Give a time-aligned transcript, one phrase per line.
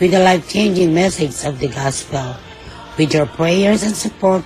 [0.00, 2.34] with the life-changing message of the gospel.
[2.96, 4.42] With your prayers and support,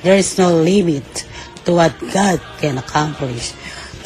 [0.00, 1.04] there is no limit
[1.68, 3.52] to what God can accomplish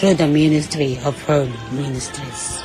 [0.02, 2.58] through the ministry of Herd Ministries.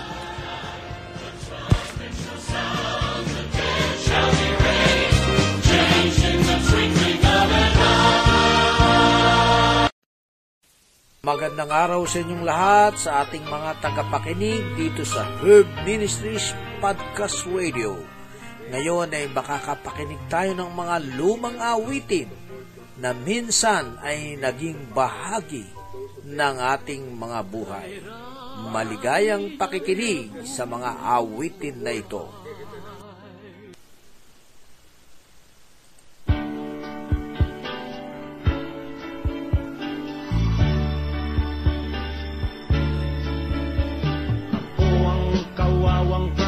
[11.25, 18.14] Magandang araw sa inyong lahat sa ating mga tagapakinig dito sa Herb Ministries Podcast Radio.
[18.71, 22.30] Ngayon ay makakapakinig tayo ng mga lumang awitin
[22.97, 25.67] na minsan ay naging bahagi
[26.25, 28.02] ng ating mga buhay.
[28.72, 32.45] Maligayang pakikinig sa mga awitin na ito.
[46.16, 46.44] in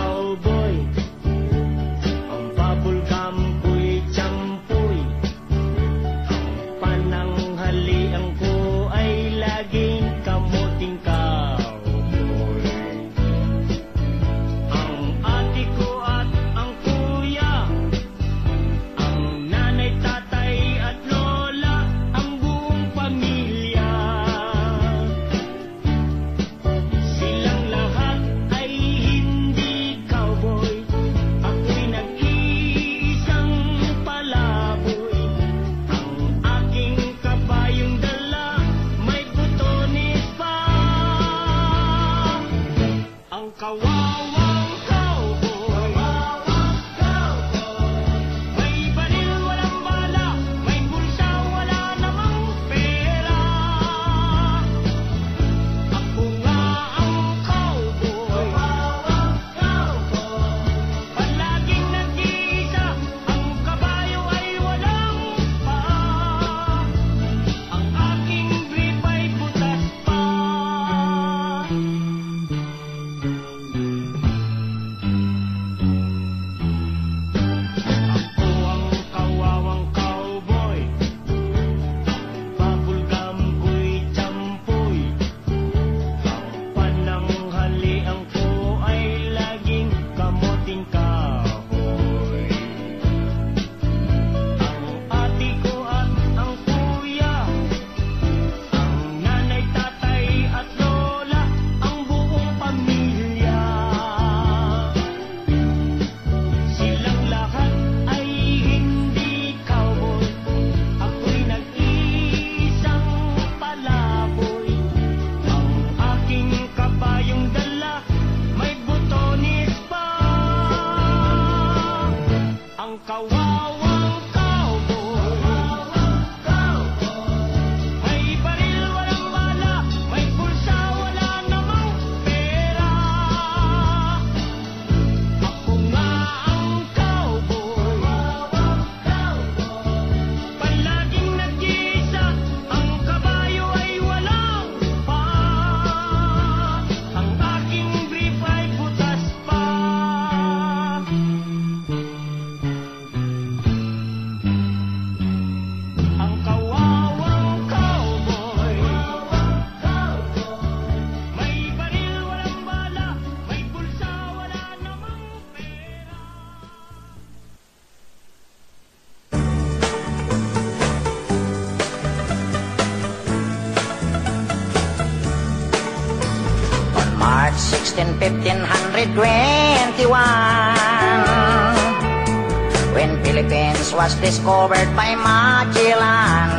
[184.21, 186.49] discovered by Magellan.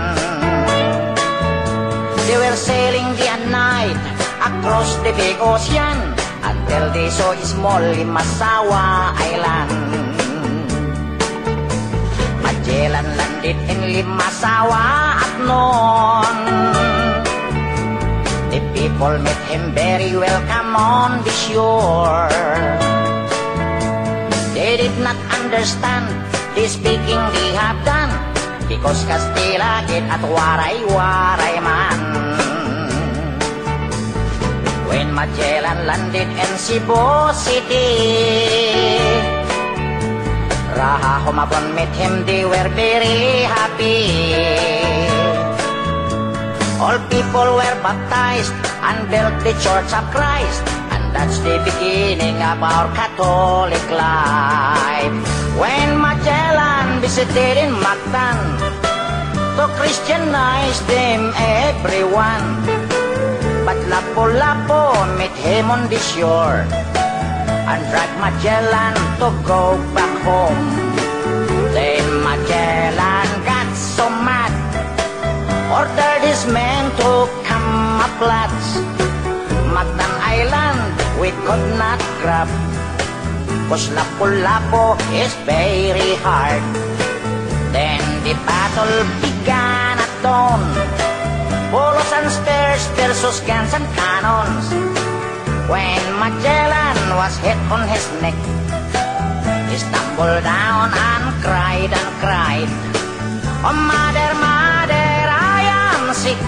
[2.26, 3.98] They were sailing and night
[4.44, 5.96] across the big ocean
[6.44, 9.72] until they saw a small Limasawa Island.
[12.44, 14.84] Magellan landed in Limasawa
[15.24, 16.34] at noon.
[18.52, 22.28] The people met him very welcome on the shore.
[24.54, 26.27] They did not understand
[26.58, 28.10] the speaking they have done
[28.66, 31.98] because Castilla get at waray-waray man.
[34.90, 37.94] When Magellan landed in Cebu City,
[40.74, 44.10] Raha Humabon met him, they were very happy.
[46.82, 50.62] All people were baptized and built the Church of Christ.
[50.90, 55.14] And that's the beginning of our Catholic life.
[55.58, 56.37] When Magellan
[57.08, 58.36] visited in Mactan
[59.56, 62.44] to Christianize them everyone.
[63.64, 66.68] But Lapu-Lapu met him on the shore
[67.64, 68.92] and dragged Magellan
[69.24, 70.60] to go back home.
[71.72, 74.52] Then Magellan got so mad
[75.72, 78.84] ordered his men to come up lads.
[79.72, 82.52] Mactan Island we could not grab.
[83.72, 86.97] Cause Lapu-Lapu is very hard.
[88.28, 90.60] At dawn.
[91.70, 94.68] Polos and spears versus guns and cannons.
[95.72, 98.36] When Magellan was hit on his neck,
[99.70, 102.70] he stumbled down and cried and cried.
[103.64, 106.40] Oh, mother, mother, I am sick.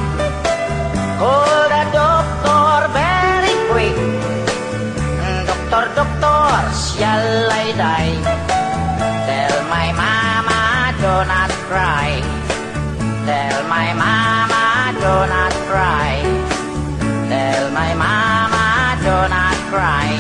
[1.17, 3.97] Call the doctor very quick.
[5.49, 6.45] Doctor, doctor,
[6.77, 8.17] shall I die?
[9.27, 10.61] Tell my mama,
[11.27, 12.19] not cry.
[13.31, 16.19] Tell my mama, do not cry.
[17.31, 20.11] Tell my mama, do not cry.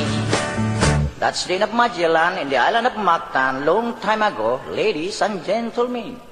[1.18, 5.42] That's the end of Magellan in the island of Mactan long time ago, ladies and
[5.42, 6.29] gentlemen.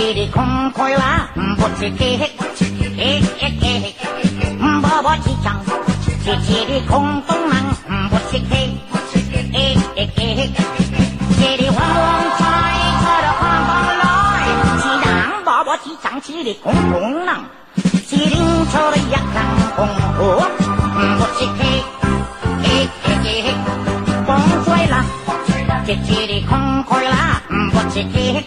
[0.00, 1.28] 气力空空啦，
[1.58, 2.18] 不识气，
[2.56, 2.64] 气
[3.38, 3.94] 气气。
[4.58, 5.60] 伯伯气壮，
[6.24, 7.54] 气气的空空囊，
[8.08, 8.80] 不识气，
[9.12, 10.18] 气气气。
[11.36, 11.84] 气力旺旺
[12.38, 12.48] 涨，
[13.02, 14.02] 出了汗汗来，
[14.80, 17.44] 气囊伯伯气壮，气力空空囊，
[18.08, 18.34] 气里
[18.72, 19.14] 出了一个
[19.76, 19.86] 空。
[21.18, 21.60] 不识气，
[22.64, 23.54] 气气气。
[24.26, 24.28] 风
[24.64, 25.04] 吹啦，
[25.84, 28.46] 气气的空空啦，不识气。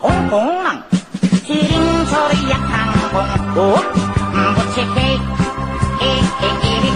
[0.00, 0.82] 공공망
[1.46, 3.74] 지린 소리 약한 공공
[4.32, 5.18] 무채깨
[6.00, 6.86] 에에에리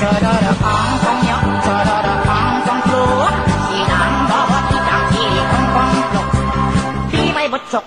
[0.00, 3.28] 저러러 공공역 저러러 공공플루
[3.68, 3.92] 시장
[4.28, 6.16] 더워 시장 길이 공공플루
[7.10, 7.84] 비발부촉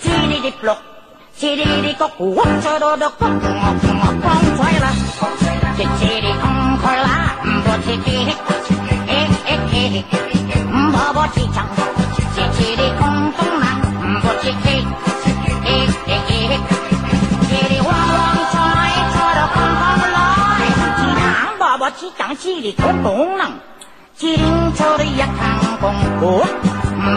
[0.00, 0.74] 지리리플루
[1.36, 4.90] 지리리꼭 우옥 저러러 꽁꽁꽁꽁 꽁쳐라
[6.00, 7.06] 지리 꽁콜라
[7.44, 8.34] 무채깨
[9.06, 10.04] 에에에리
[10.92, 11.77] 버버시장
[22.38, 23.60] 길이 꽃동랑
[24.14, 26.44] 지린철의 약한 공구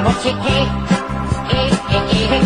[0.04, 0.68] 무식해
[1.52, 2.42] 에에에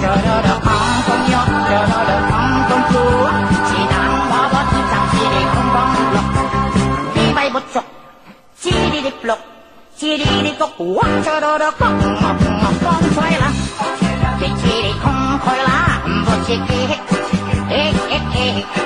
[0.00, 1.34] 저러러 엉덩여
[1.66, 2.94] 저러러 엉덩구
[3.68, 3.94] 지당
[4.30, 6.18] 와봐 지장실이 금방블록
[7.14, 7.84] 비바이보쪽
[8.60, 9.38] 지리리블록
[9.96, 12.34] 지리리꼭 우와 저러러 꽁꽁꽁
[13.14, 13.44] 쏘이라
[14.62, 16.98] 지리콩콜라 무식해
[17.70, 18.85] 에에에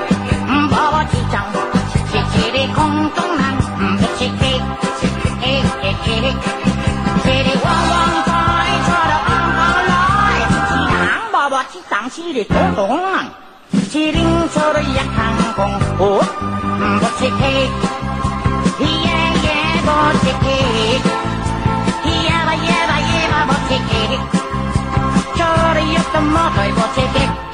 [12.20, 13.32] 시리 꼬동랑
[13.90, 16.20] 지링서를 약항공 옷
[17.00, 17.72] 복식 케이크
[18.78, 21.08] 이야예 복식 케이크
[22.04, 24.22] 이야바 예바 예바 복식 케이크
[25.34, 27.50] 저를 욕도 먹을 복식 케이크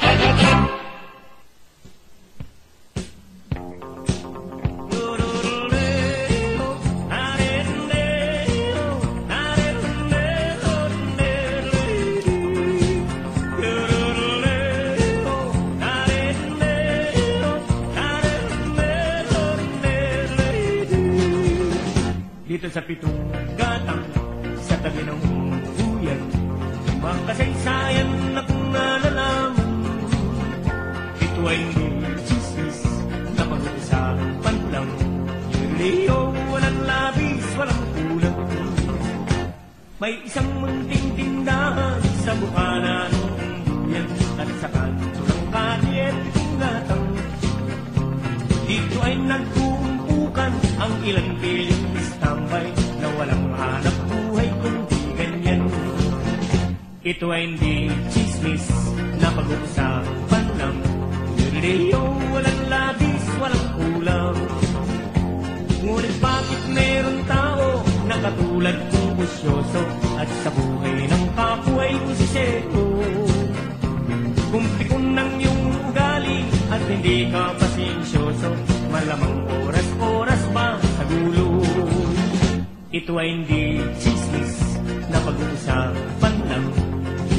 [82.97, 84.81] Ito ay hindi chismis
[85.13, 86.65] na pag-uusapan lang.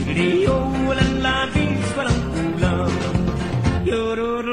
[0.06, 2.94] Leo, walang labis, walang kulang.
[3.82, 4.47] Yororoleo,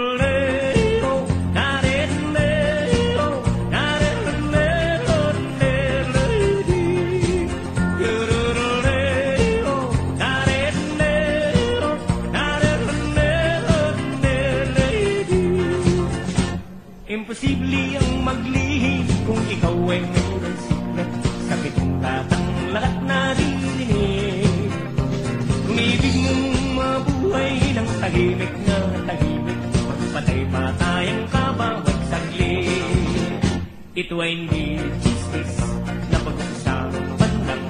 [34.14, 35.58] Ito ay hindi chismis
[36.06, 37.62] na pag-usapan lang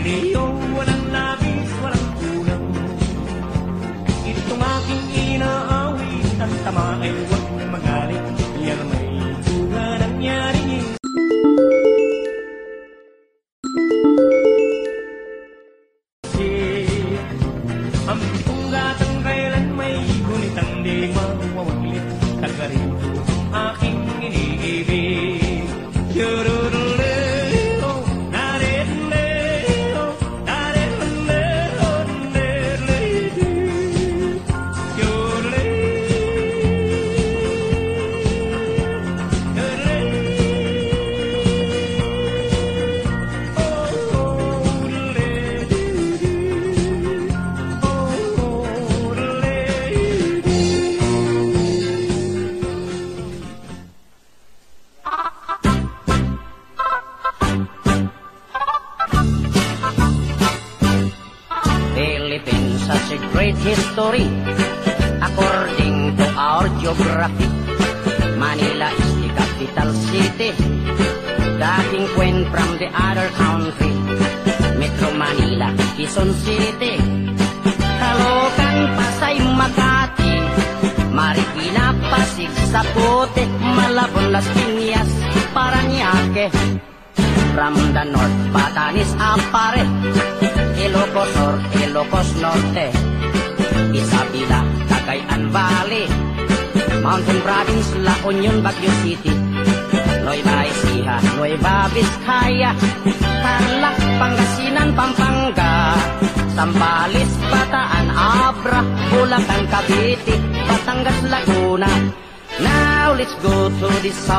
[0.00, 2.64] Leo, walang labis, walang kulang.
[4.24, 7.47] Itong aking inaawit Ang tama ay huwag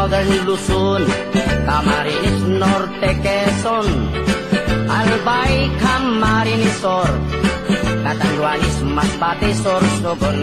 [0.10, 1.06] southern Luzon,
[1.68, 3.88] Camarines Norte, Quezon,
[4.90, 7.10] Albay, Camarines Sur,
[8.04, 10.40] Catanduanes, Masbate, Sorsogon,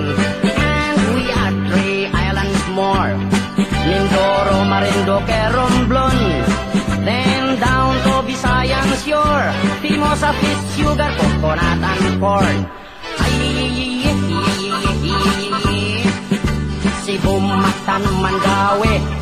[0.55, 3.13] and we are three islands more,
[3.89, 6.19] Mindoro, Marinduque, Romblon,
[7.05, 9.51] then down to Visayan Shore,
[9.83, 12.59] Timosa, Fish, Sugar, Coconut, and Corn.
[13.19, 14.07] Ay,
[17.07, 19.16] Cebu, Mactan, Mandawi,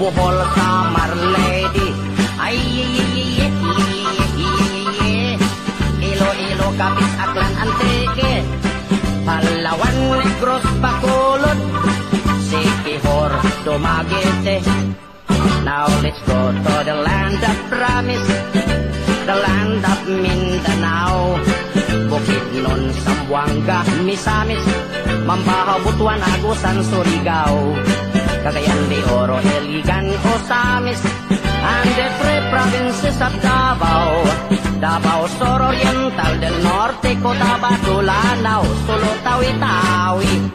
[0.00, 1.92] Bohol, Samar, Lady,
[2.40, 2.56] ay,
[6.00, 8.40] Iloilo, Capiz, Aklan, Antique,
[9.28, 11.60] Palawan, Negros, Bacolod,
[12.48, 13.28] Sikihor,
[13.60, 14.64] Dumaguete.
[15.68, 18.28] Now let's go to the land of promise,
[19.28, 21.36] the land of Mindanao.
[22.08, 24.64] Bukidnon, Zamboanga, Misamis,
[25.28, 27.99] Mambahaw, Butuan, Agusan, Surigao.
[28.42, 34.24] Cagayan de Oro, Iligan, Osamis, and the three provinces of Davao.
[34.80, 40.52] Davao Sur Oriental del Norte, Cotabato, Lanao, Sulu, Tawi-Tawi.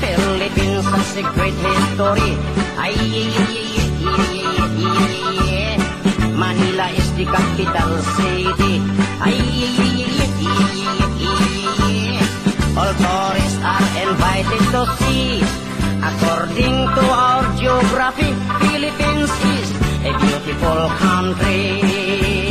[0.00, 2.32] Philippines has a great history.
[2.78, 2.94] Ay,
[6.38, 8.74] Manila is the capital city.
[9.20, 9.36] Ay,
[12.76, 13.39] all are
[14.10, 15.40] invited to see.
[16.10, 18.32] According to our geography,
[18.64, 19.68] Philippines is
[20.08, 22.49] a beautiful country.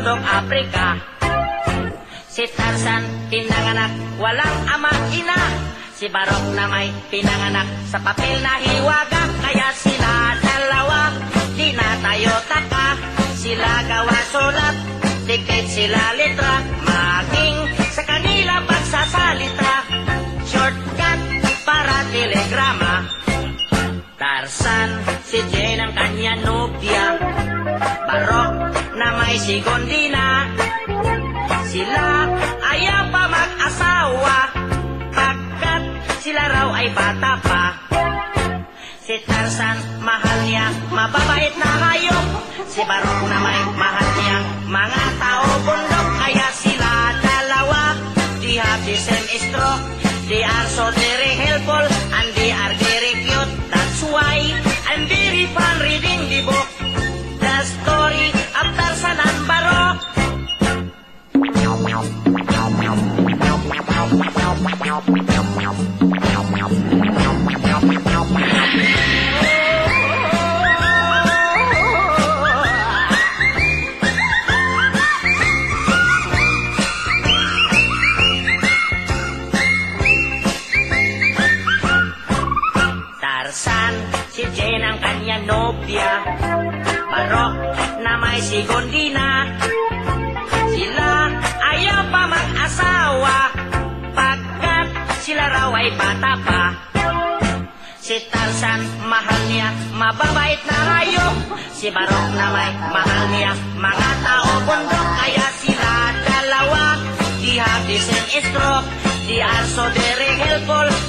[0.00, 0.96] Bundok Afrika
[2.32, 5.36] Si Tarzan pinanganak walang ama ina.
[5.92, 9.28] Si Barok na may pinanganak sa papel na hiwaga.
[9.44, 11.12] Kaya sila dalawa
[11.52, 12.96] di na tayo taka
[13.36, 14.76] Sila gawa sulat,
[15.28, 17.56] dikit sila letra Maging
[17.92, 19.74] sa kanila pagsasalita.
[20.48, 21.20] Shortcut
[21.68, 22.94] para telegrama.
[24.16, 24.90] Tarzan,
[25.28, 27.04] si Jane ang kanya nobya.
[28.08, 30.50] Barok na may si Gondina.
[31.70, 32.26] Sila
[32.66, 34.38] ayaw pa mag-asawa
[35.14, 35.82] Pagkat
[36.18, 37.64] sila raw ay bata pa.
[39.06, 42.26] Si Tarzan, mahal niya, mababait na hayop.
[42.70, 47.98] Si Barok na may mahal niyang mga tao bundok Kaya sila dalawa,
[48.38, 49.82] di have the same stroke
[50.30, 54.38] They are so very helpful and they are very cute That's why.
[54.86, 56.68] I'm very fun reading the book.
[57.42, 59.98] The story of Tarzan and Barok.
[83.20, 83.94] Tarzan,
[84.30, 86.12] si Jane ang kanya nobya
[87.10, 87.69] Barok
[88.30, 89.42] may si Gondina.
[90.70, 91.10] Sila
[91.74, 93.38] ayaw pa mag-asawa
[94.14, 94.86] Pagkat
[95.26, 95.90] sila raw ay
[97.98, 101.34] Si Tarzan, mahal niya, mababait na hayop
[101.74, 105.90] Si Barok na may mahal niya, mga tao bundok Kaya sila
[106.22, 106.84] dalawa,
[107.42, 108.86] di have the same stroke
[109.26, 110.30] They are so very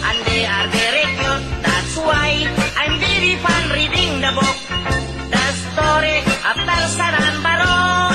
[0.09, 2.29] and they are very cute That's why
[2.81, 4.57] I'm very fun reading the book.
[5.33, 8.10] The story of Tarzan and Barok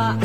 [0.00, 0.16] dukha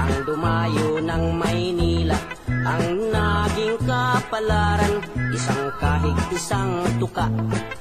[0.00, 2.16] Ang dumayo ng Maynila
[2.48, 4.94] Ang naging kapalaran
[5.30, 7.30] Isang kahig, isang tuka.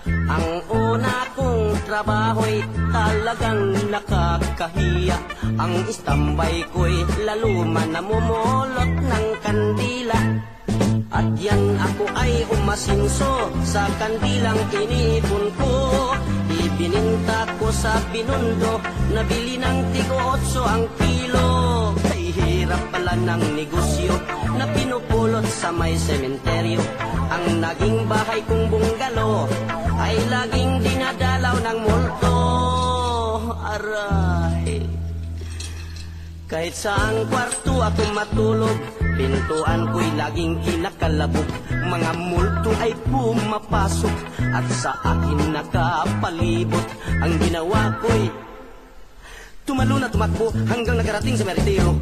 [0.08, 2.62] Ang una kong trabaho'y
[2.94, 5.18] talagang nakakahiya.
[5.58, 10.20] Ang istambay ko'y lalo man namumulot ng kandila.
[11.10, 15.74] At yan ako ay umasinso sa kandilang inipon ko.
[16.54, 18.78] Ibininta ko sa pinundo,
[19.12, 21.09] nabili ng tigo otso ang kilo
[22.70, 24.14] hirap pala ng negosyo
[24.54, 26.78] na pinupulot sa may sementeryo
[27.34, 29.50] Ang naging bahay kong bunggalo
[29.98, 32.38] ay laging dinadalaw ng multo
[33.66, 34.86] Aray
[36.50, 41.46] kahit saang kwarto ako matulog, pintuan ko'y laging kinakalabog.
[41.70, 44.16] Mga multo ay pumapasok
[44.58, 46.82] at sa akin nakapalibot.
[47.22, 48.34] Ang ginawa ko'y
[49.62, 52.02] tumalo na tumakbo hanggang nakarating sa meritero.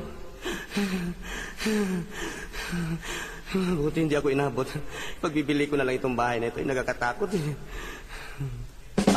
[3.82, 4.68] Buti hindi ako inabot.
[5.24, 7.54] Pagbibili ko na lang itong bahay na ito, ay nagkakatakot eh.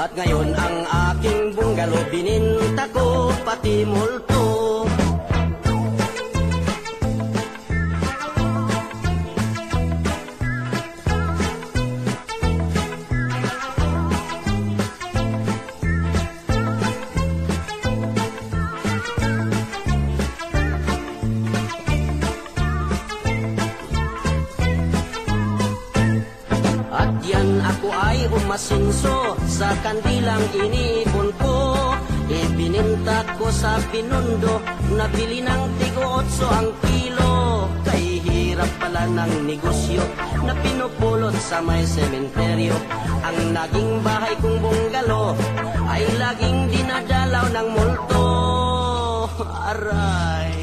[0.00, 0.76] At ngayon ang
[1.12, 4.59] aking bungalo bininta ko pati multo.
[27.70, 31.56] Ako ay umasinso sa kandilang inipon ko.
[32.30, 34.62] Ibininta ko sa pinundo
[34.94, 37.66] Nabili ng tigo otso ang kilo.
[37.82, 40.02] Kay hirap pala ng negosyo
[40.46, 42.74] Na pinupulot sa may sementeryo.
[43.26, 45.34] Ang naging bahay kong bunggalo
[45.90, 48.26] Ay laging dinadalaw ng multo.
[49.70, 50.60] Aray!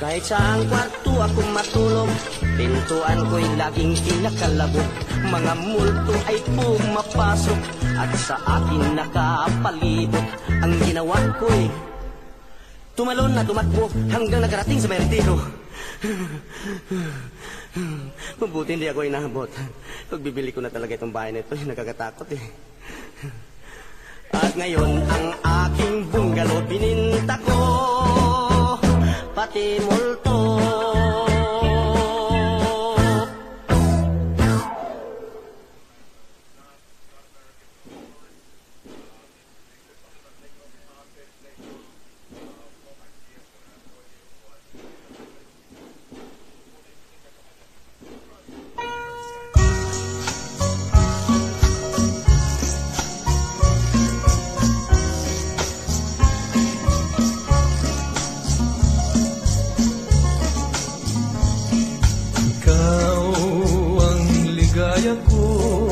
[0.00, 2.08] Kahit saan kwarto ako matulog,
[2.56, 5.09] pintuan ko'y laging kinakalabog.
[5.30, 7.60] Mga multo ay pumapasok
[7.94, 10.26] at sa akin nakapalibot.
[10.60, 11.70] Ang ginawa ko'y
[12.98, 15.38] tumalon na tumakbo hanggang nakarating sa meritero.
[18.42, 19.50] Mabuti hindi ako inabot.
[20.10, 22.44] Pagbibili ko na talaga itong bahay na ito, nakakatakot eh.
[24.34, 27.58] At ngayon ang aking bungalo bininta ko
[29.34, 30.38] pati multo
[65.00, 65.88] ligaya ko,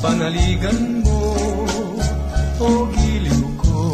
[0.00, 1.36] panaligan mo,
[2.64, 3.92] o giliw ko.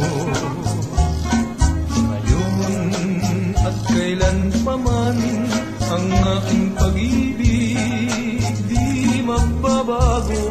[1.90, 2.86] Ngayon
[3.66, 5.18] at kailan pa man,
[5.90, 6.06] ang
[6.38, 8.38] aking pag-ibig
[8.70, 10.46] di magbabago.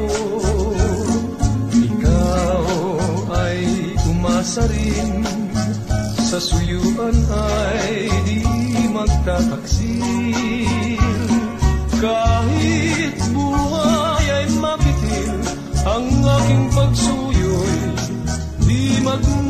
[1.71, 2.65] Ikaw
[3.39, 3.63] ay
[4.11, 5.23] umasa rin,
[6.19, 8.43] sa suyuan ay di
[8.91, 9.95] magtataksil.
[12.03, 12.30] Kahit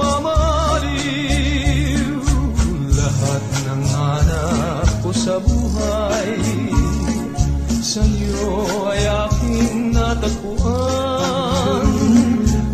[0.02, 2.18] magmamaliw.
[2.91, 6.41] Lahat ng hanap ko sa buhay,
[7.82, 11.86] sa'yo ay aking natagpuan.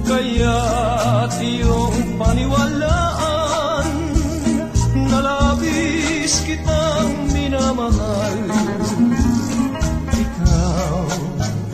[0.08, 3.92] Kaya't iyong paniwalaan,
[5.12, 8.40] na labis kitang minamahal.
[10.16, 11.04] Ikaw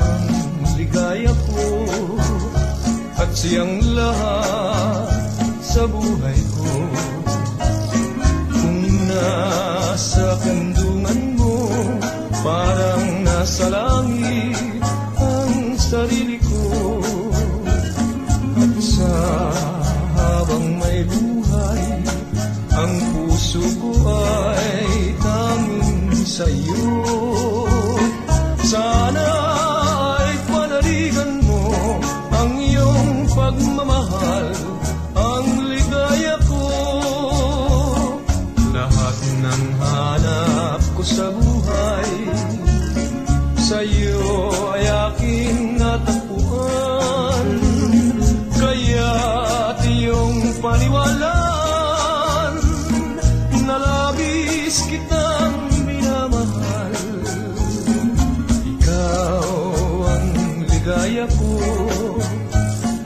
[0.01, 0.25] ang
[0.75, 1.85] ligaya ko
[3.21, 4.72] at siyang lahat
[5.73, 6.69] sa buhay ko.
[8.53, 11.65] Kung nasa kandungan mo,
[12.45, 14.85] parang nasa langit
[15.17, 16.61] ang sarili ko.
[18.53, 19.17] At sa
[20.13, 21.85] habang may buhay,
[22.77, 23.97] ang puso ko
[24.53, 26.85] ay tanging sa'yo.
[26.93, 27.52] Sana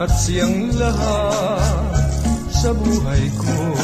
[0.07, 1.91] at siyang lahat
[2.47, 3.76] sa buhay ko.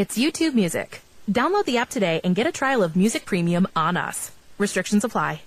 [0.00, 1.02] It's YouTube Music.
[1.30, 4.32] Download the app today and get a trial of Music Premium on us.
[4.56, 5.42] Restrictions apply.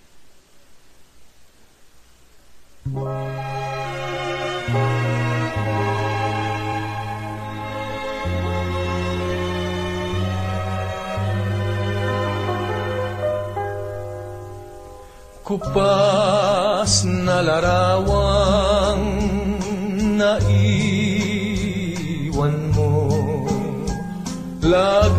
[15.44, 19.02] Kupas na larawang
[20.22, 20.93] nais
[24.74, 25.13] love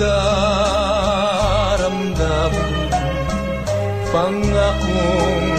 [0.00, 0.16] sa
[1.76, 2.52] ramdam
[4.08, 5.52] Pangakong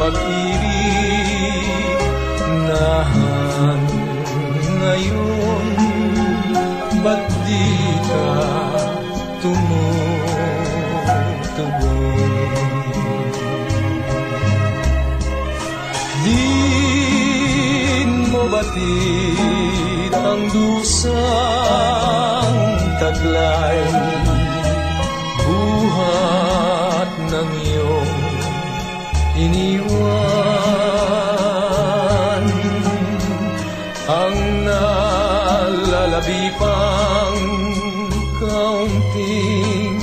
[0.00, 1.68] pag-ibig
[2.64, 3.04] na
[4.80, 5.66] ngayon
[7.04, 7.68] Ba't di
[8.08, 8.32] ka
[9.44, 9.76] tumutugon?
[16.24, 16.40] Di
[18.32, 21.63] mo batid ang dusa
[23.04, 23.84] taglay
[25.44, 28.16] buhat ng iyong
[29.36, 30.04] iniwan.
[34.08, 37.44] Ang nalalabi pang
[38.40, 40.00] kaunting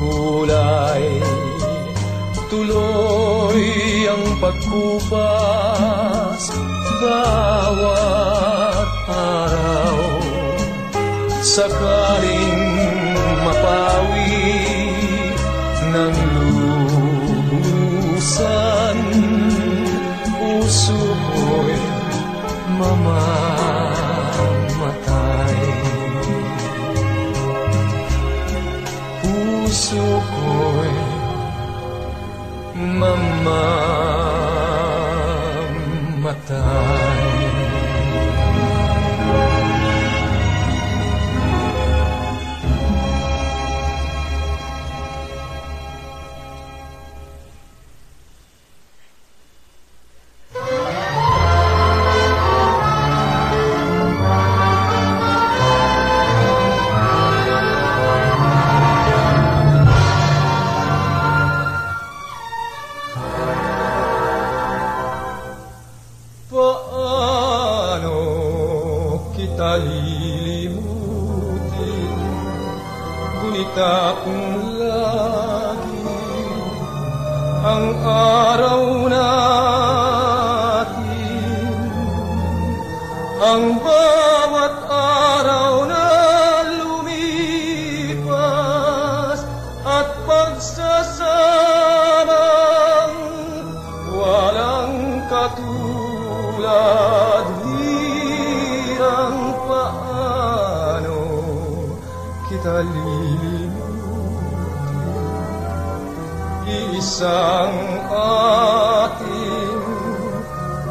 [0.00, 1.20] kulay.
[2.48, 3.60] Tuloy
[4.08, 5.39] ang pagkupay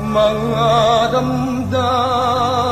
[0.09, 0.69] mga
[1.13, 2.68] damdamin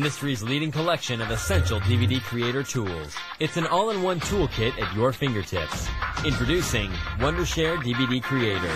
[0.00, 3.14] industry's leading collection of essential DVD creator tools.
[3.38, 5.90] It's an all-in-one toolkit at your fingertips.
[6.24, 8.72] Introducing Wondershare DVD Creator.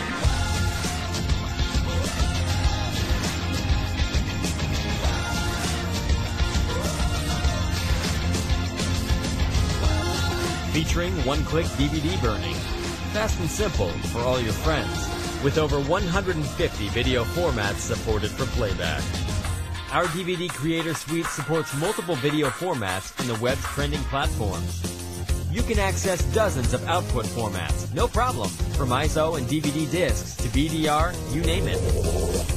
[10.75, 12.55] Featuring one-click DVD burning.
[13.15, 15.09] Fast and simple for all your friends.
[15.43, 19.24] With over 150 video formats supported for playback
[19.95, 24.83] our DVD Creator Suite supports multiple video formats in the web's trending platforms.
[25.53, 30.49] You can access dozens of output formats, no problem, from ISO and DVD discs to
[30.49, 31.79] VDR, you name it.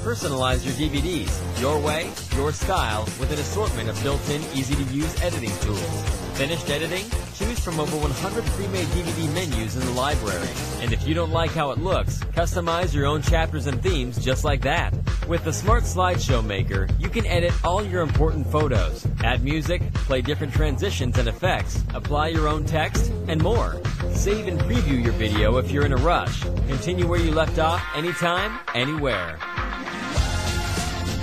[0.02, 6.27] Personalize your DVDs, your way, your style, with an assortment of built-in, easy-to-use editing tools.
[6.38, 7.04] Finished editing?
[7.34, 10.48] Choose from over 100 pre-made DVD menus in the library.
[10.82, 14.44] And if you don't like how it looks, customize your own chapters and themes just
[14.44, 14.94] like that.
[15.28, 20.22] With the Smart Slideshow Maker, you can edit all your important photos, add music, play
[20.22, 23.82] different transitions and effects, apply your own text, and more.
[24.12, 26.44] Save and preview your video if you're in a rush.
[26.68, 29.40] Continue where you left off anytime, anywhere.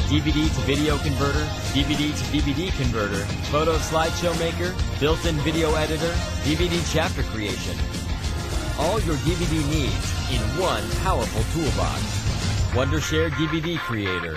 [0.04, 6.12] DVD to video converter, DVD to DVD converter, photo slideshow maker, built-in video editor,
[6.44, 7.76] DVD chapter creation.
[8.78, 12.02] All your DVD needs in one powerful toolbox.
[12.74, 14.36] Wondershare DVD Creator.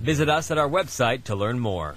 [0.00, 1.96] Visit us at our website to learn more.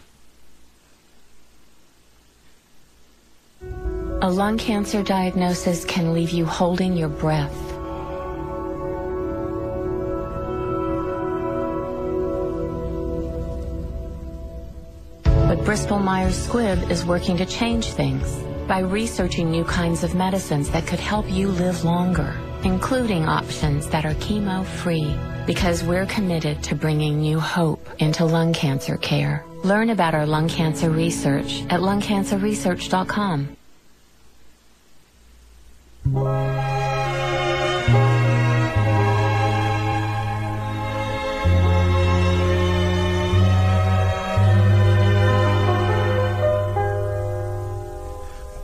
[4.22, 7.65] A lung cancer diagnosis can leave you holding your breath.
[15.66, 18.36] Bristol Myers Squibb is working to change things
[18.68, 24.06] by researching new kinds of medicines that could help you live longer, including options that
[24.06, 25.18] are chemo free.
[25.48, 29.44] Because we're committed to bringing new hope into lung cancer care.
[29.64, 33.58] Learn about our lung cancer research at lungcancerresearch.com.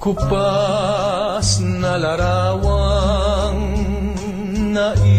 [0.01, 3.61] Kupas na larawang
[4.73, 5.10] naiwan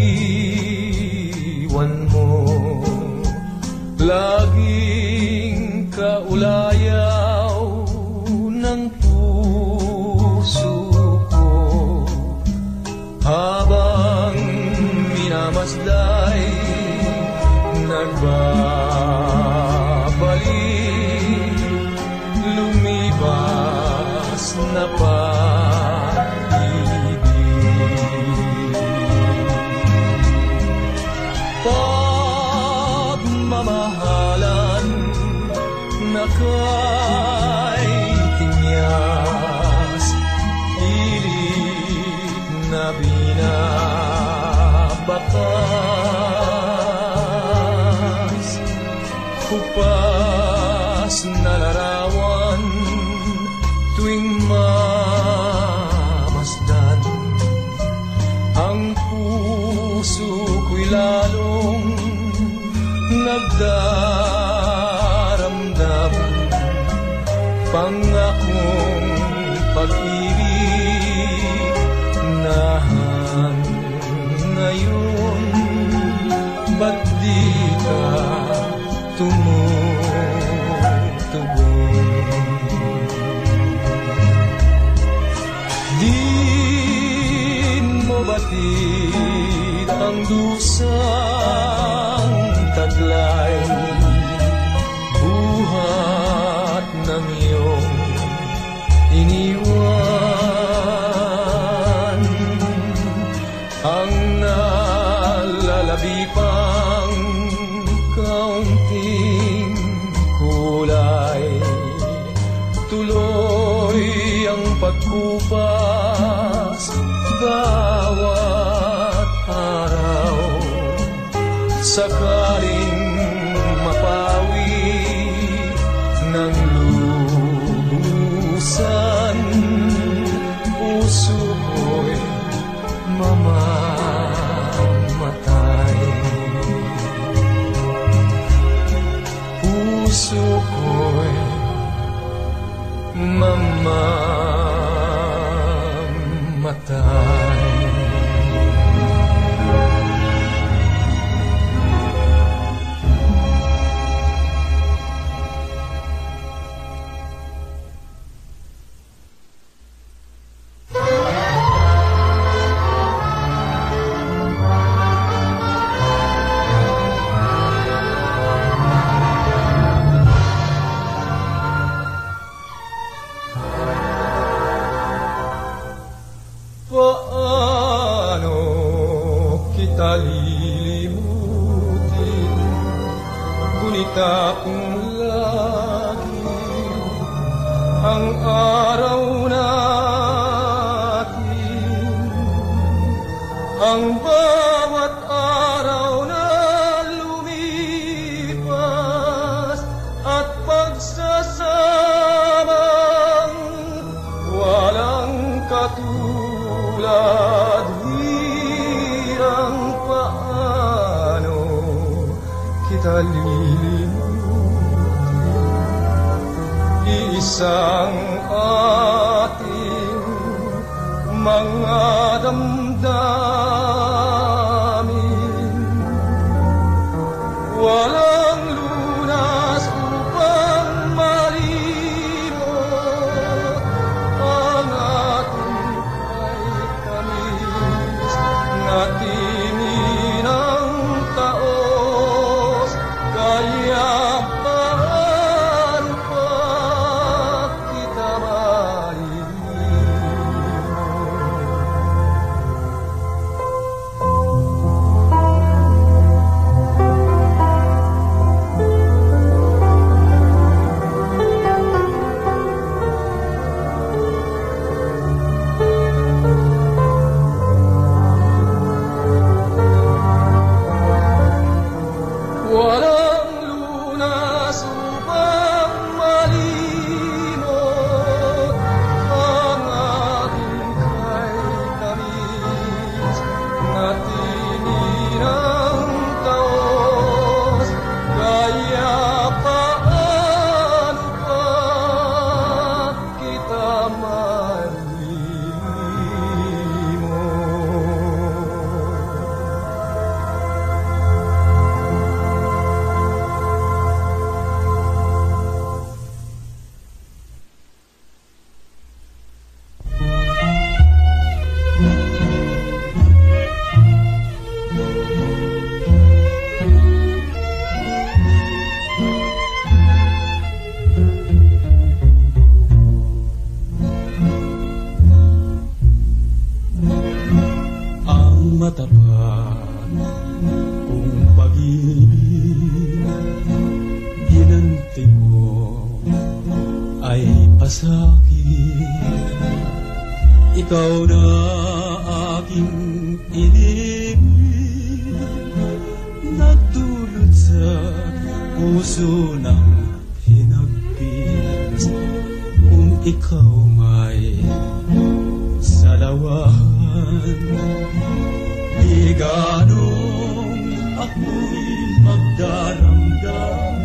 [362.52, 363.96] magdaramdam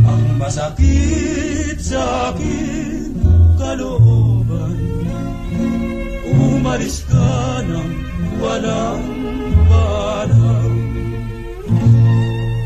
[0.00, 3.12] Ang masakit sa akin
[3.60, 4.78] kalooban.
[6.32, 7.90] Umalis ka ng
[8.40, 9.04] walang
[9.68, 10.76] parang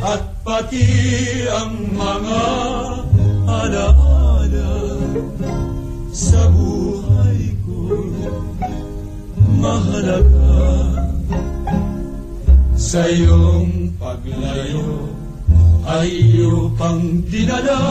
[0.05, 0.87] At pati
[1.51, 2.45] ang mga
[3.51, 4.75] alaala
[6.15, 7.83] Sa buhay ko
[9.59, 10.63] mahalaga.
[12.79, 13.84] Sa iyong
[14.15, 15.11] paglayo
[15.91, 17.83] ay upang dinala.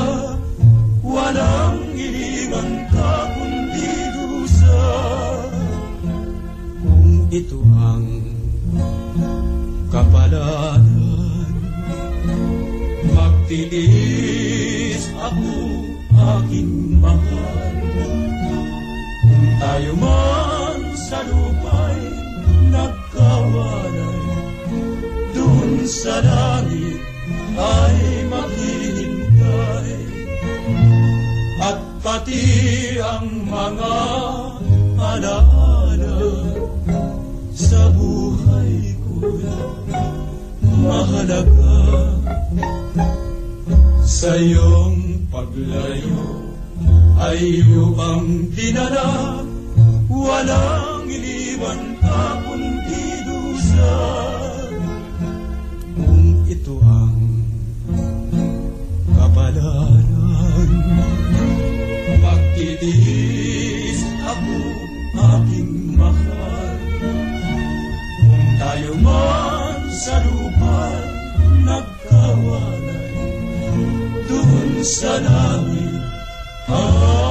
[1.04, 4.88] Walang iniwan ka kundi dusa.
[6.80, 8.08] Kung ito ang
[9.92, 10.88] kapalaran
[13.12, 15.54] magtitiis ako
[16.40, 17.68] aking mahal.
[19.28, 21.73] Kung tayo man sa lupa'y
[25.84, 27.00] sa langit
[27.60, 27.98] ay
[28.32, 29.90] maghihintay.
[31.64, 32.44] At pati
[33.00, 33.96] ang mga
[35.00, 36.20] alaala
[37.56, 39.48] Sa buhay ko'y
[40.84, 41.80] mahalaga.
[44.04, 46.24] Sa iyong paglayo
[47.24, 49.40] ay upang dinala
[50.12, 54.33] Walang iniwan ka kundi dusa
[62.84, 64.60] Magtitiis ako
[65.16, 66.76] aking mahal.
[68.20, 70.92] Kung tayo man sa lupa
[71.64, 73.16] nagkawalay
[74.28, 75.96] Doon sa langit
[76.68, 77.23] ay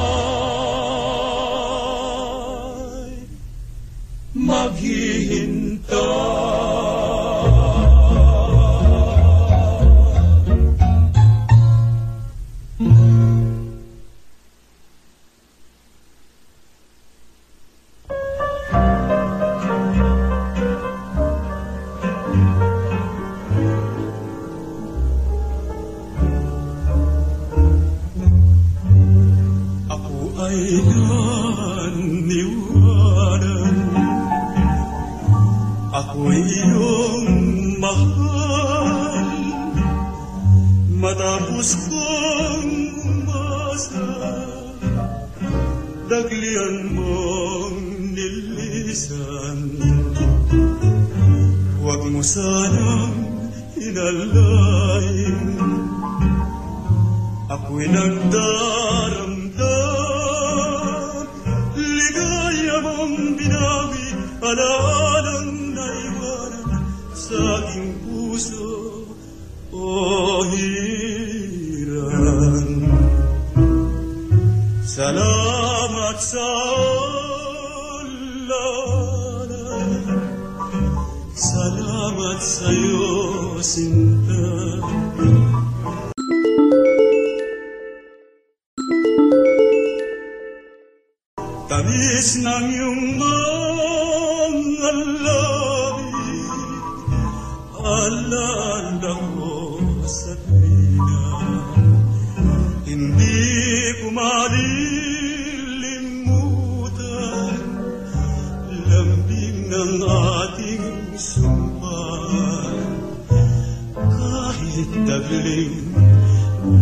[115.23, 115.95] Tagling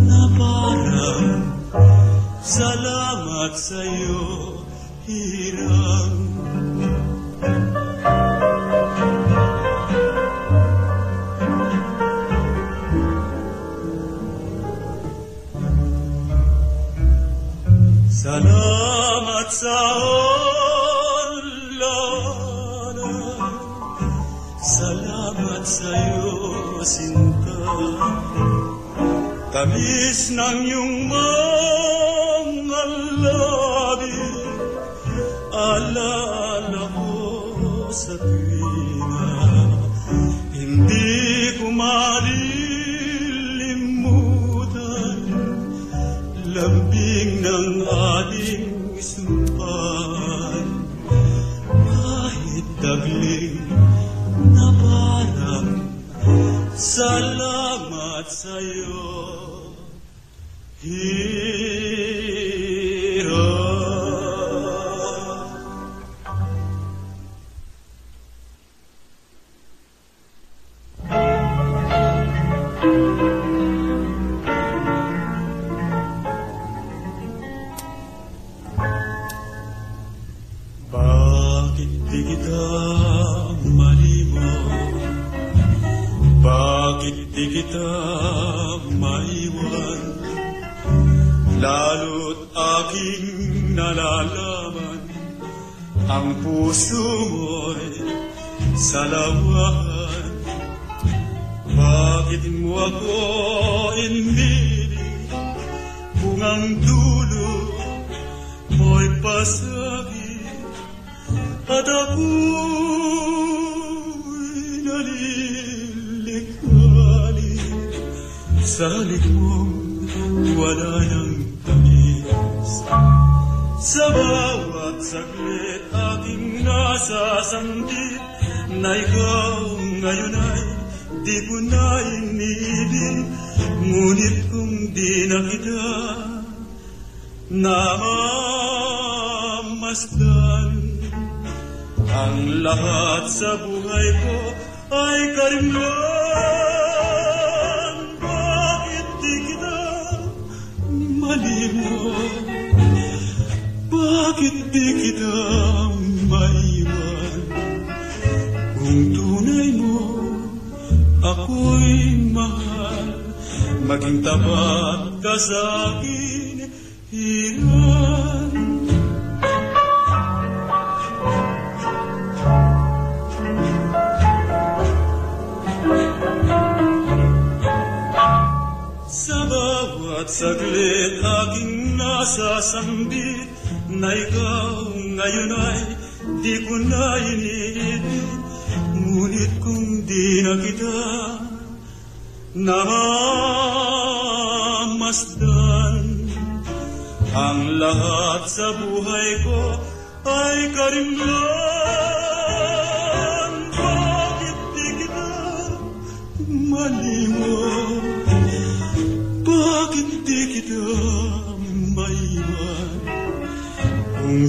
[0.09, 1.29] na parang
[2.41, 4.25] Salamat sa'yo,
[5.05, 5.40] hirang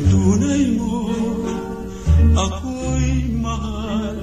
[0.07, 1.11] tunay mo
[2.37, 4.19] ako'y mahal.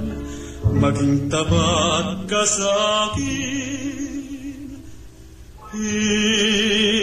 [0.80, 2.72] Maging tapat ka sa
[3.12, 4.80] akin
[5.70, 6.99] Hey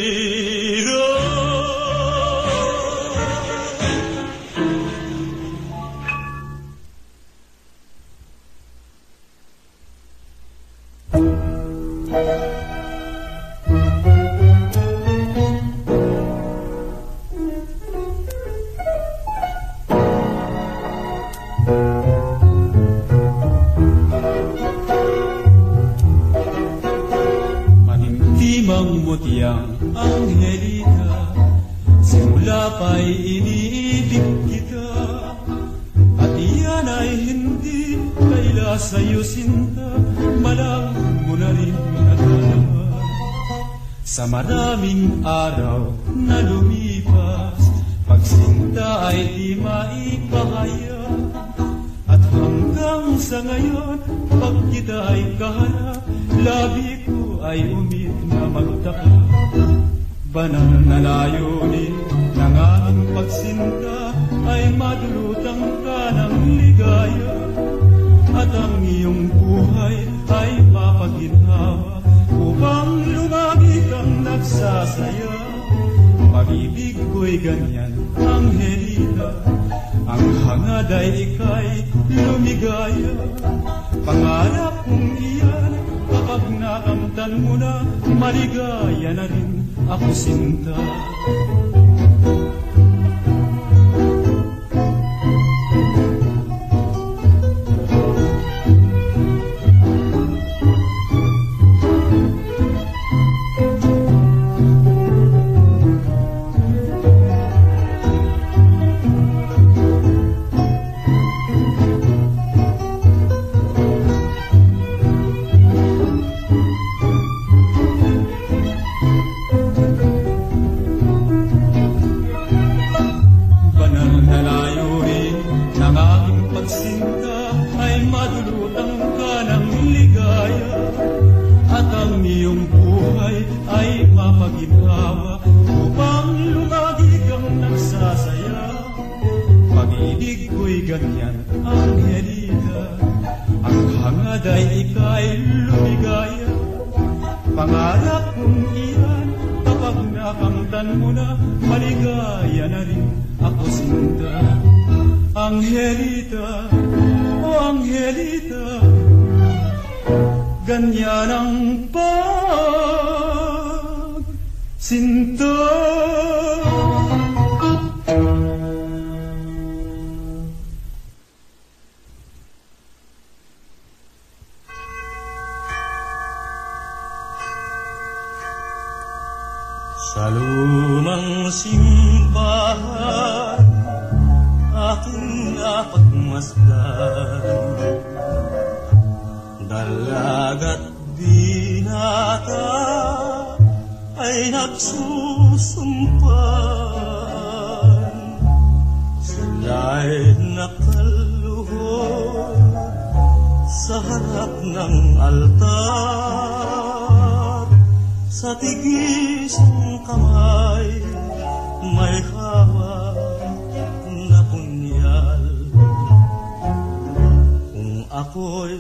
[218.38, 218.78] ako'y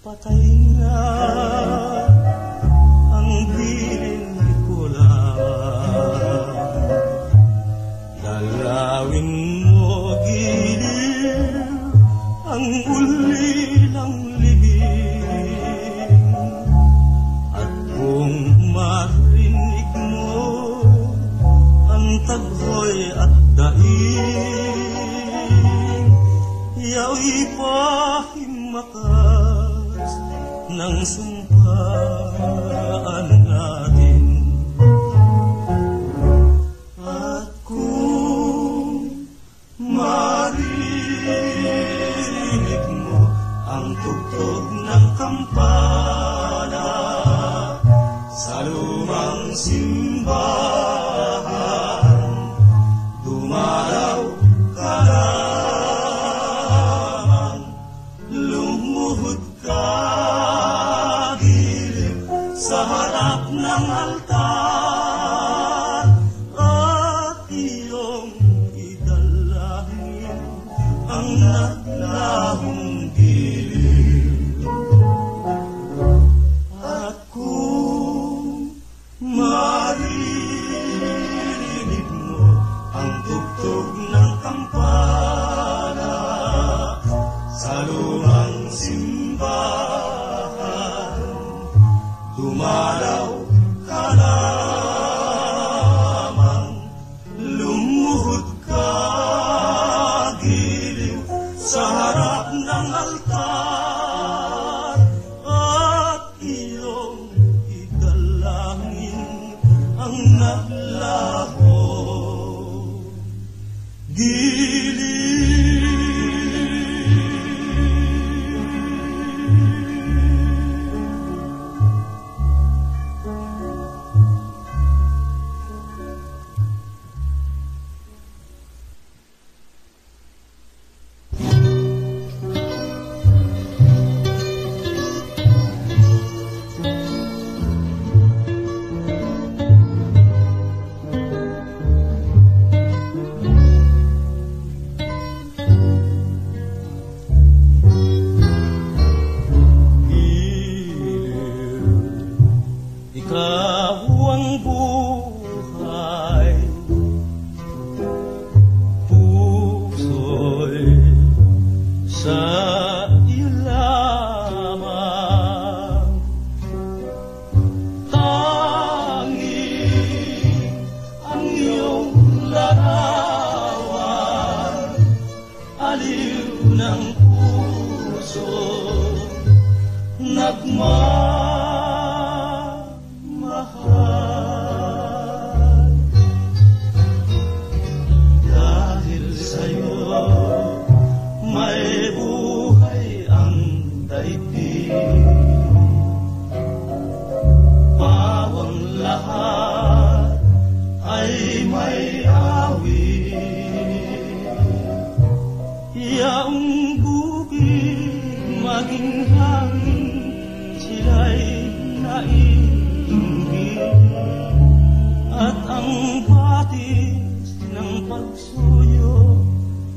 [0.00, 0.48] patay
[0.80, 0.96] na.
[3.12, 4.15] Ang bilis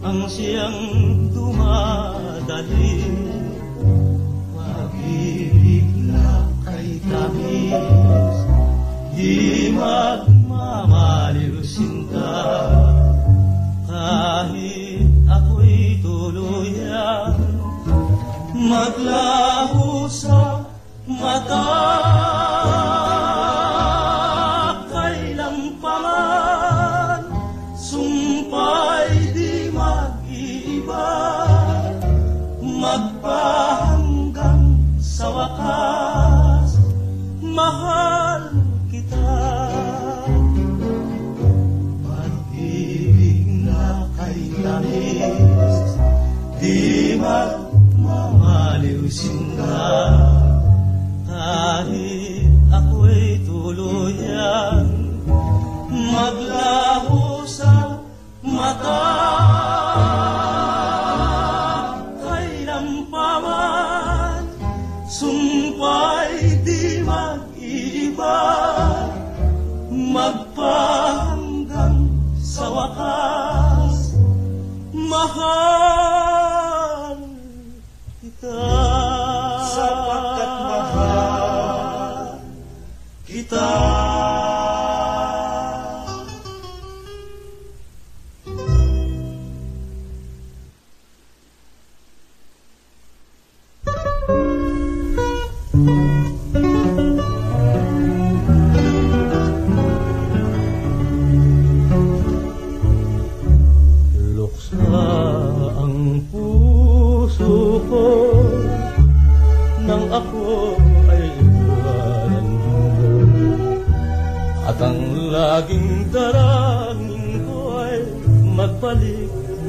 [0.10, 2.98] ang siyang dumadali.
[4.58, 8.38] Mabibigla kay tamis,
[9.14, 12.42] di magmamaliw sinta.
[13.86, 17.38] Kahit ako'y tuluyan,
[18.58, 20.66] maglaho sa
[21.06, 22.29] mata.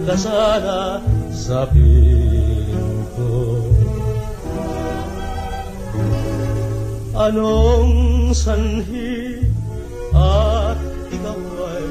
[0.07, 1.01] ka sana
[1.33, 3.33] sa piling ko.
[7.17, 9.45] Anong sanhi
[10.17, 10.79] at
[11.13, 11.89] ikaw ay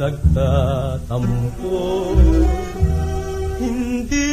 [0.00, 1.80] nagtatampo?
[3.60, 4.32] Hindi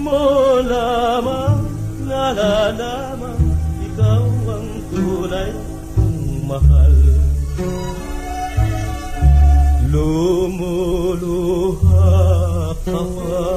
[0.00, 1.60] mo lamang
[2.08, 3.07] nalala
[11.08, 13.48] luluha ka pa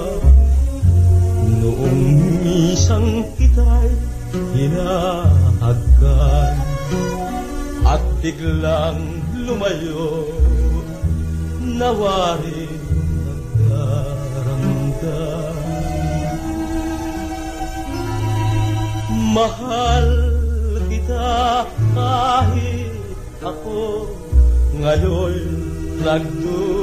[1.59, 3.91] Noong isang kita'y
[4.55, 6.55] hinahagkan
[7.83, 7.99] At
[9.35, 10.31] lumayo
[11.59, 12.71] Nawarin
[13.27, 15.59] nagdaramdam
[19.31, 20.07] Mahal
[20.91, 21.63] kita
[21.95, 22.91] kahit
[23.43, 24.07] ako
[24.75, 25.71] ngayon
[26.01, 26.80] nagdududa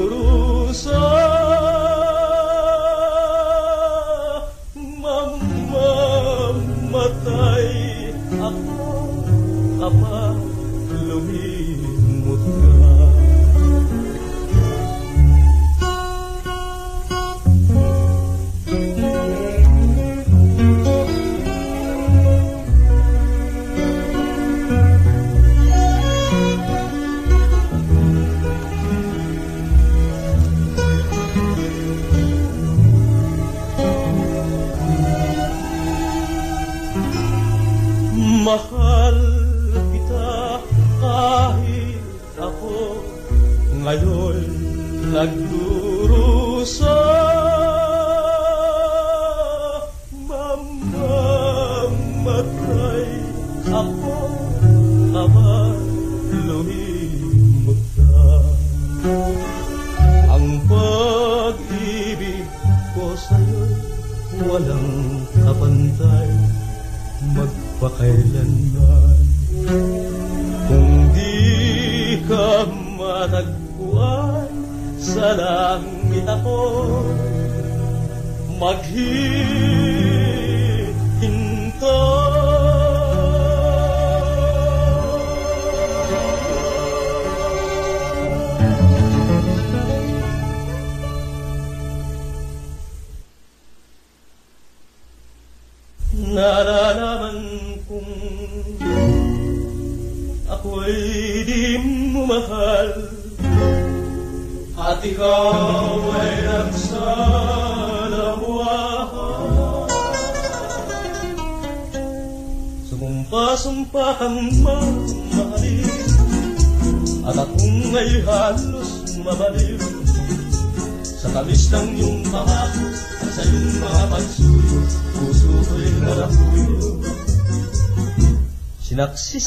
[45.12, 46.97] nagdurusa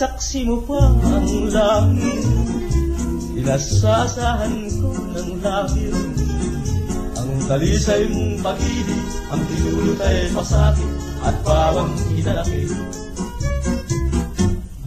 [0.02, 0.82] Sinaksi-saksi mo pa
[1.14, 2.26] ang langit.
[3.38, 5.94] Inasasahan ko ng langit.
[7.22, 10.90] Ang talisay mong pag-ibig Ang tinulot ay masakit
[11.22, 12.66] At parang inalaki.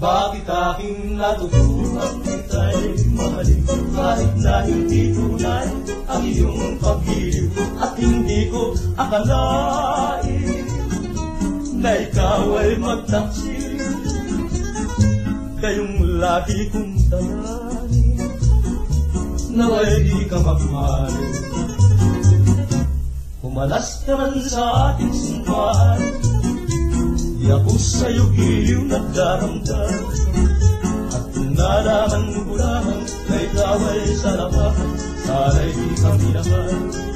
[0.03, 3.63] Bakit aking natutuhan kita'y mahalin
[3.95, 5.69] Kahit na hindi tunay
[6.11, 10.67] ang iyong pag-ibig At hindi ko akalain
[11.79, 13.54] Na ikaw ay magtaksil Kayong
[16.25, 18.33] lagi kong dalangin
[19.55, 21.15] Naway di ka magmahal.
[23.39, 26.01] Kumalas ka man sa ating sumpaan
[27.39, 29.95] Di ako sa'yo giliw nagdaramdam
[31.13, 34.91] At kung nalaman ko lamang Na ikaw ay sa labahan
[35.29, 37.14] Sana'y di ka minahal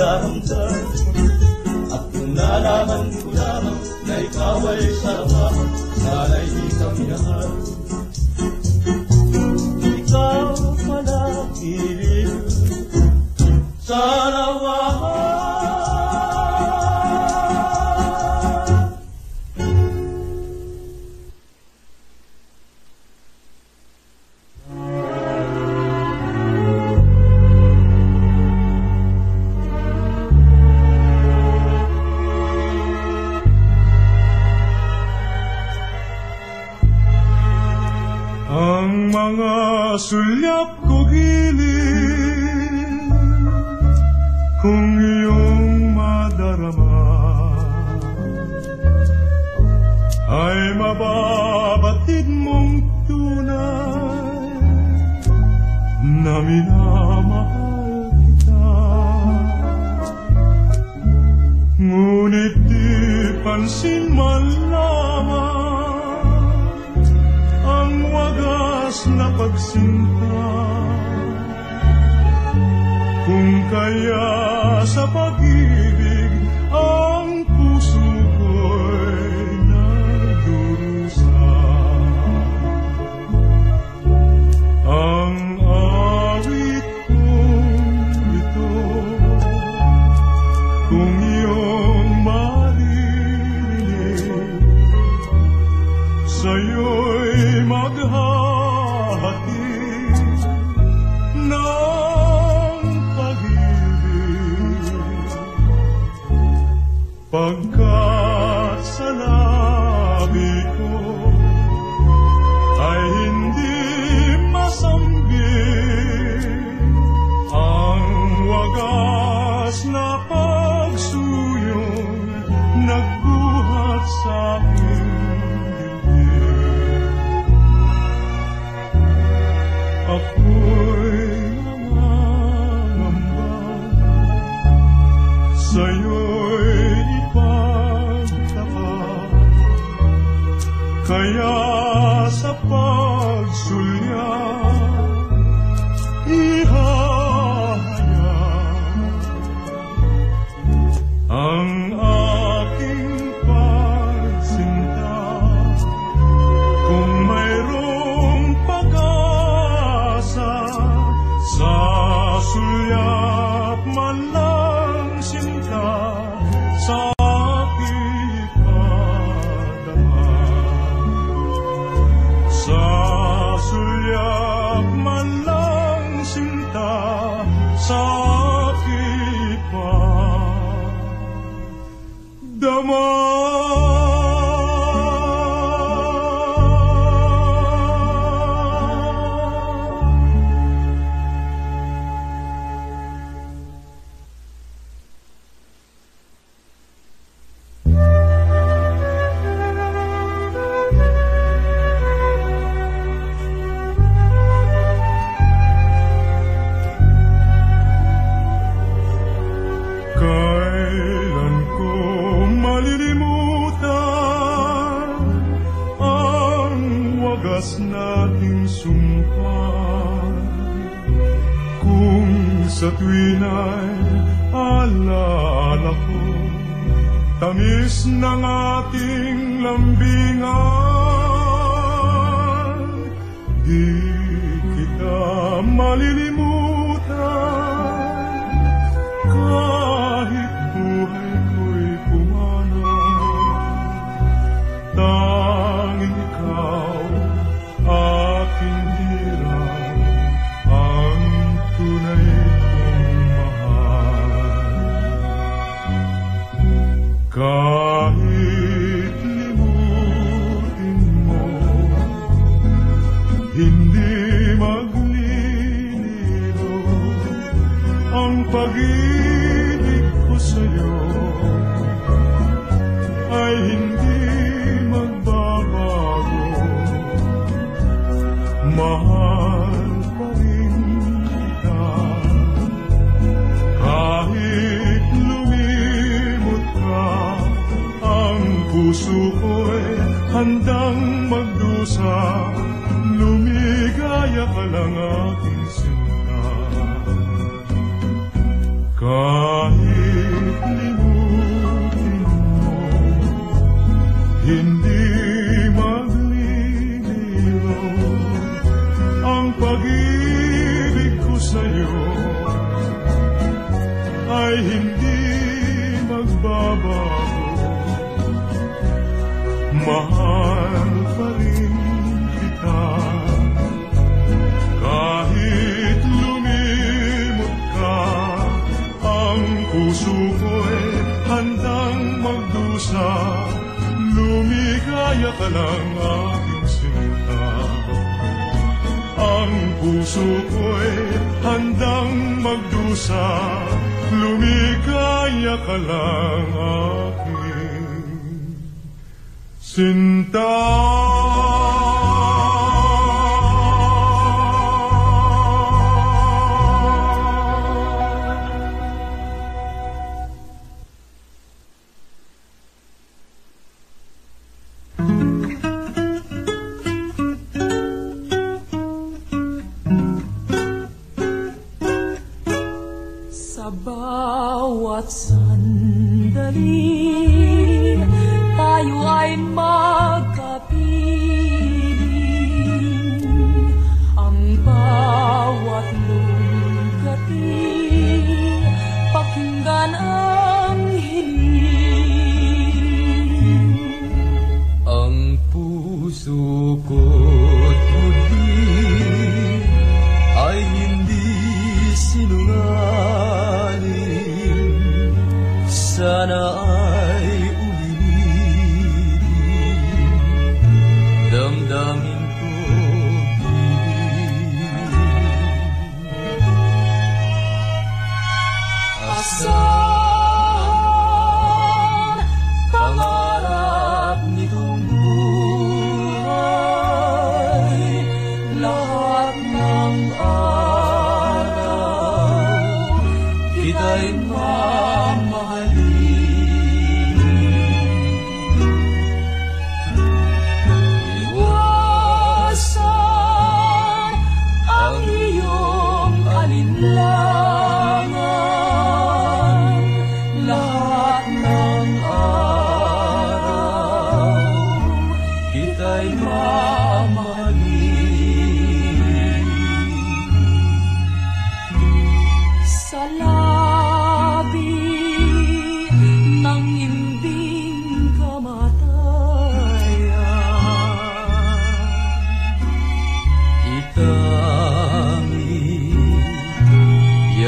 [0.00, 0.69] giliw nagdaramdam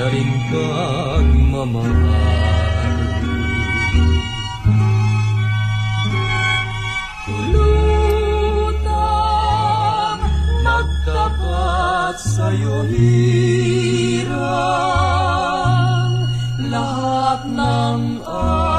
[0.03, 1.87] na rin kagmamahal.
[7.23, 8.59] Tulutang
[10.67, 14.43] magtapat sa'yo hirang
[16.67, 18.72] Lahat ng araw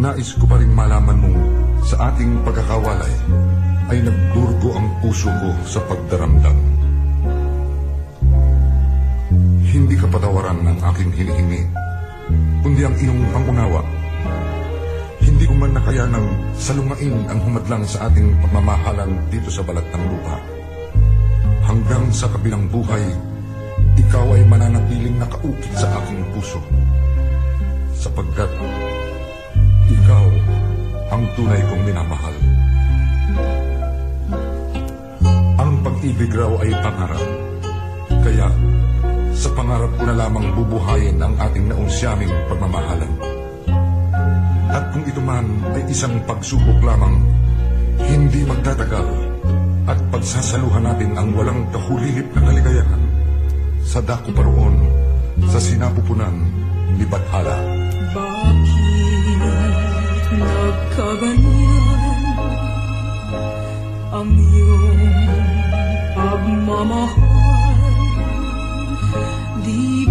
[0.00, 1.38] Nais ko pa rin malaman mong
[1.84, 3.12] sa ating pagkakawalay
[3.92, 6.56] ay nagdurgo ang puso ko sa pagdaramdam.
[9.60, 11.62] Hindi ka patawaran ng aking hinihingi,
[12.64, 13.84] kundi ang iyong pangunawa.
[15.20, 20.40] Hindi ko man nakayanang salungain ang humadlang sa ating pamamahalan dito sa balat ng lupa.
[21.68, 23.04] Hanggang sa kabilang buhay,
[24.00, 26.64] ikaw ay mananatiling nakaukit sa aking puso.
[27.92, 28.48] Sapagkat
[31.10, 32.36] ang tunay kong minamahal.
[35.58, 37.24] Ang pag-ibig raw ay pangarap.
[38.22, 38.48] Kaya,
[39.34, 43.12] sa pangarap ko na lamang bubuhayin ang ating naunsyaming pagmamahalan.
[44.70, 47.18] At kung ito man ay isang pagsubok lamang,
[48.06, 49.06] hindi magtatagal
[49.90, 53.02] at pagsasaluhan natin ang walang kahulihip na kaligayahan
[53.82, 54.76] sa dako pa roon
[55.50, 56.36] sa sinapupunan
[56.94, 57.79] ni Bathala.
[61.00, 62.36] Nagkaganyan
[64.12, 65.00] ang iyong
[66.12, 67.96] pagmamahal?
[69.64, 70.04] Di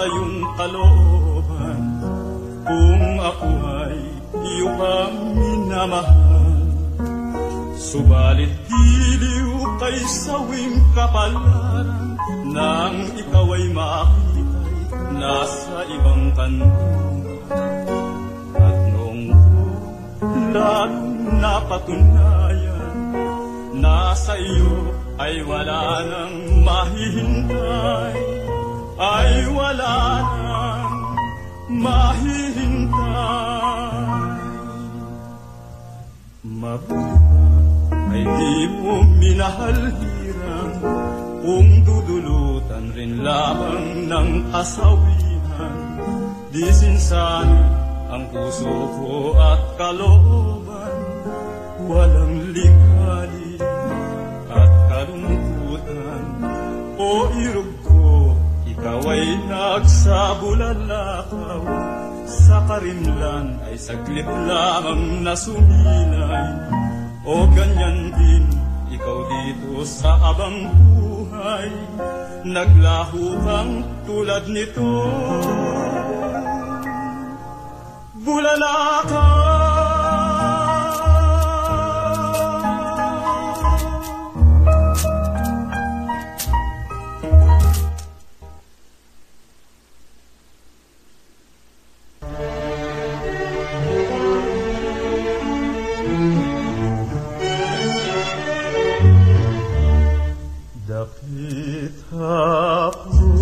[0.00, 1.80] sa iyong kalooban.
[2.64, 3.48] Kung ako
[3.84, 4.00] ay
[4.40, 6.56] iyo pa minamahal
[7.76, 12.16] Subalit giliw kay sawing kapalaran
[12.48, 14.72] Nang ikaw ay makita'y
[15.20, 16.96] nasa ibang kanto.
[18.56, 19.22] At noong
[20.56, 22.96] lalong napatunayan
[23.76, 28.39] na sa iyo ay wala nang mahihintay
[29.00, 30.92] ay wala nang
[31.72, 33.16] mahihintay.
[36.44, 37.16] Mabuti
[38.12, 40.74] ay di mo minahal hirang
[41.40, 45.80] kung dudulutan rin lamang ng kasawihan.
[46.52, 46.68] Di
[48.10, 48.68] ang puso
[49.00, 50.96] ko at kalooban
[51.88, 53.56] walang ligali
[54.52, 56.24] at kalungkutan.
[57.00, 57.32] O
[57.79, 57.79] ko
[59.10, 61.66] ikaw ay nagsabulalakaw
[62.30, 66.54] sa karimlan ay saglit lamang na sumilay
[67.26, 68.46] o ganyan din
[68.94, 71.74] ikaw dito sa abang buhay.
[72.46, 75.02] Naglaho kang tulad nito.
[78.14, 79.49] Bulalaka
[101.90, 103.34] Dakit ako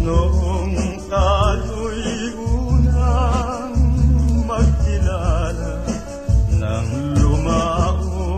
[0.00, 0.72] noong
[1.12, 3.76] tayo'y unang
[4.48, 5.76] magkilala
[6.56, 6.88] ng
[7.20, 8.32] lumao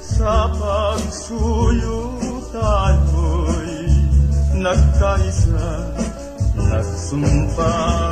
[0.00, 2.16] sa pagsuyo
[2.48, 3.92] tayo'y
[4.56, 5.68] nagkaisa
[6.56, 8.11] nagsumpan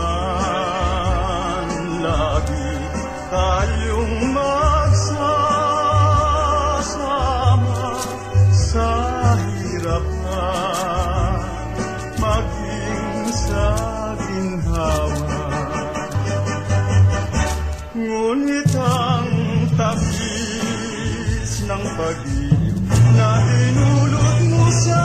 [22.01, 25.05] pag-ibig na inulot mo sa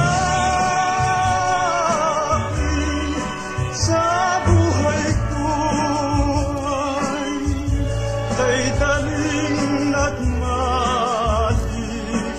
[2.39, 3.11] akin
[3.75, 4.03] sa
[4.47, 5.51] buhay ko
[8.39, 12.31] ay taytaling at matig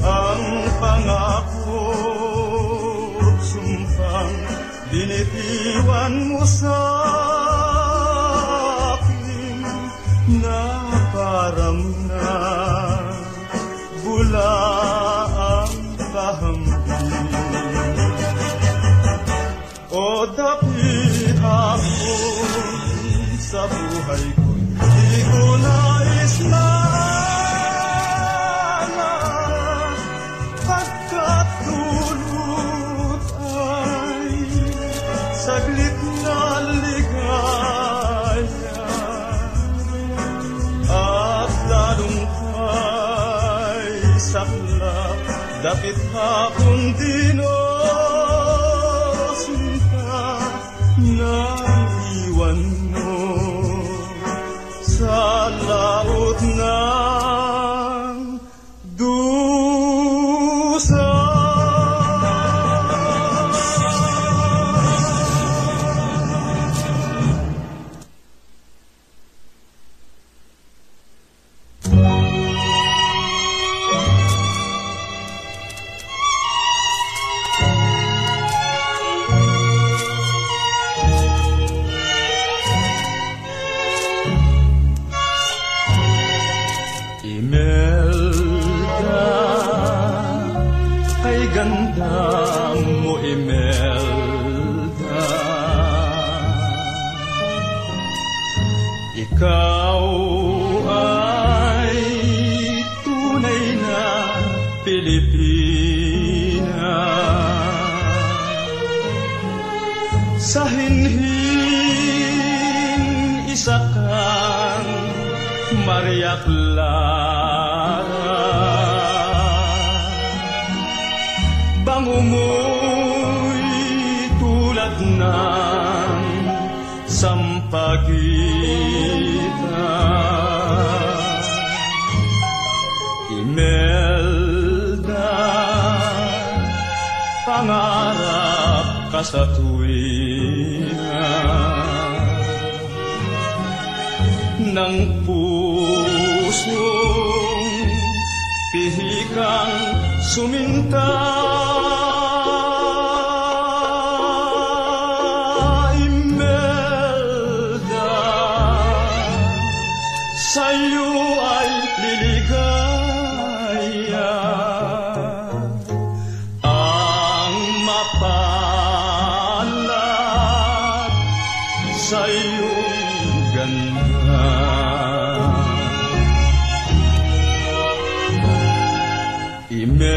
[0.00, 0.44] ang
[0.80, 1.84] pangako
[3.44, 4.36] sumpang
[4.88, 6.77] dinitiwan mo sa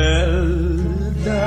[0.01, 1.45] Imelda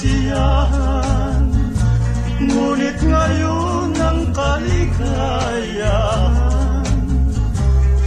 [0.00, 1.44] Kasiyahan.
[2.40, 5.84] Ngunit ngayon ang kaligayahan.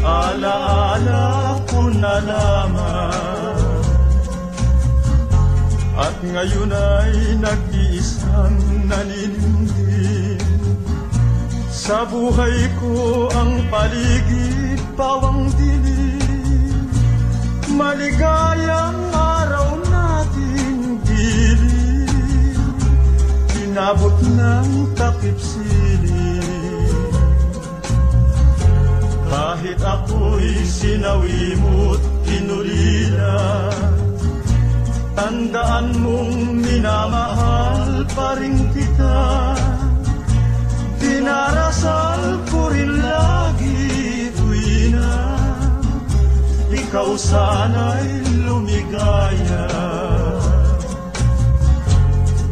[0.01, 3.85] Alaala ko na lamang.
[5.93, 10.41] At ngayon ay nag-iisang naninindi
[11.69, 16.89] Sa buhay ko ang paligid pawang dilim.
[17.77, 19.02] Maligayang
[23.73, 26.93] Inabot ng takip silim
[29.25, 33.33] Kahit ako'y sinawi mo't inulila
[35.17, 39.57] Tandaan mong minamahal pa rin kita.
[41.01, 43.89] Dinarasal ko rin lagi
[44.37, 45.17] tuwina
[46.69, 49.92] Ikaw sana'y lumigaya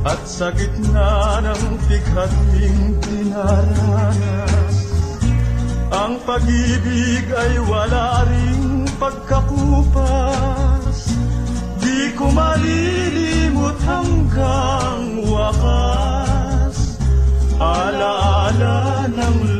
[0.02, 4.76] At sa gitna ng bighating dinaranas
[5.92, 10.40] Ang pag-ibig ay wala ring pagkakupas.
[11.84, 17.02] Di ko malilimot hanggang wakas.
[17.60, 19.51] Alaala ng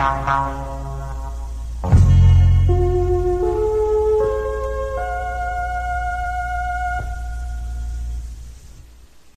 [0.00, 0.59] Bye.